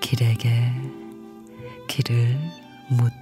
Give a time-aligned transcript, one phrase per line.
[0.00, 0.72] 길에게
[1.86, 2.36] 길을
[2.88, 3.17] 묻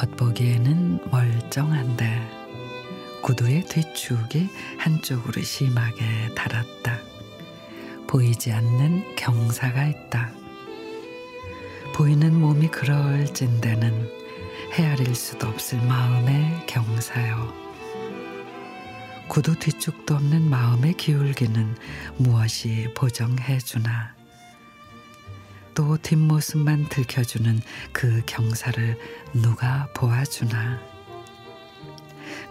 [0.00, 2.40] 겉보기에는 멀쩡한데
[3.22, 6.98] 구두의 뒤축이 한쪽으로 심하게 달았다.
[8.06, 10.32] 보이지 않는 경사가 있다.
[11.94, 14.10] 보이는 몸이 그럴진데는
[14.72, 17.52] 헤아릴 수도 없을 마음의 경사요.
[19.28, 21.76] 구두 뒤축도 없는 마음의 기울기는
[22.16, 24.19] 무엇이 보정해 주나.
[25.74, 27.60] 또 뒷모습만 들켜주는
[27.92, 28.98] 그 경사를
[29.34, 30.80] 누가 보아주나.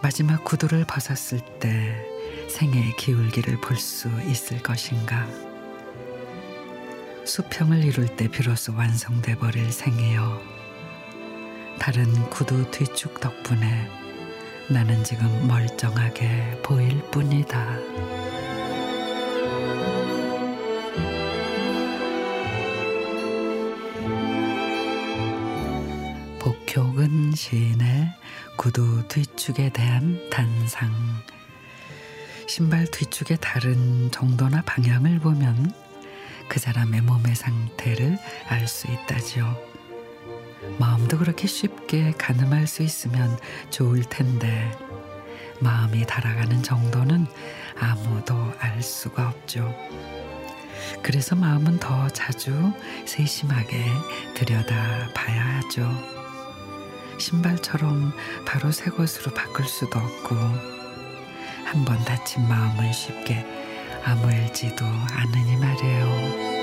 [0.02, 2.06] 마지막 구두를 벗었을 때
[2.48, 5.26] 생의 기울기를 볼 수 있을 것인가.
[7.24, 10.42] 수평을 이룰 때 비로소 완성돼 버릴 생이여.
[11.78, 13.88] 다른 구두 뒤축 덕분에
[14.68, 17.99] 나는 지금 멀쩡하게 보일 뿐이다.
[26.70, 28.14] 복효근 시인의
[28.56, 30.92] 구두 뒤축에 대한 단상.
[32.46, 35.72] 신발 뒤축의 다른 정도나 방향을 보면
[36.48, 39.56] 그 사람의 몸의 상태를 알 수 있다지요.
[40.78, 43.36] 마음도 그렇게 쉽게 가늠할 수 있으면
[43.70, 44.70] 좋을 텐데
[45.58, 47.26] 마음이 달아가는 정도는
[47.80, 49.74] 아무도 알 수가 없죠.
[51.02, 52.72] 그래서 마음은 더 자주
[53.06, 53.86] 세심하게
[54.34, 56.19] 들여다 봐야 하죠.
[57.20, 58.12] 신발처럼
[58.46, 60.34] 바로 새 것으로 바꿀 수도 없고
[61.64, 63.46] 한 번 다친 마음은 쉽게
[64.04, 66.59] 아물지도 않으니 말이에요.